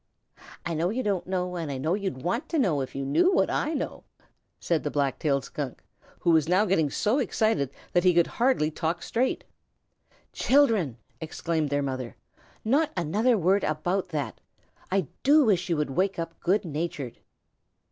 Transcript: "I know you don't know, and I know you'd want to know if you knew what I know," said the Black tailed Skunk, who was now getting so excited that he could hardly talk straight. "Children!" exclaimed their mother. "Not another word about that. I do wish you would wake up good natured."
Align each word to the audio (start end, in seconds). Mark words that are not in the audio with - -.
"I 0.65 0.73
know 0.73 0.89
you 0.89 1.03
don't 1.03 1.27
know, 1.27 1.55
and 1.57 1.71
I 1.71 1.77
know 1.77 1.93
you'd 1.93 2.23
want 2.23 2.49
to 2.49 2.57
know 2.57 2.81
if 2.81 2.95
you 2.95 3.05
knew 3.05 3.31
what 3.31 3.51
I 3.51 3.75
know," 3.75 4.03
said 4.59 4.81
the 4.81 4.89
Black 4.89 5.19
tailed 5.19 5.45
Skunk, 5.45 5.83
who 6.21 6.31
was 6.31 6.49
now 6.49 6.65
getting 6.65 6.89
so 6.89 7.19
excited 7.19 7.69
that 7.93 8.03
he 8.03 8.11
could 8.15 8.25
hardly 8.25 8.71
talk 8.71 9.03
straight. 9.03 9.43
"Children!" 10.33 10.97
exclaimed 11.19 11.69
their 11.69 11.83
mother. 11.83 12.15
"Not 12.65 12.91
another 12.97 13.37
word 13.37 13.63
about 13.63 14.09
that. 14.09 14.41
I 14.91 15.05
do 15.21 15.45
wish 15.45 15.69
you 15.69 15.77
would 15.77 15.91
wake 15.91 16.17
up 16.17 16.33
good 16.39 16.65
natured." 16.65 17.19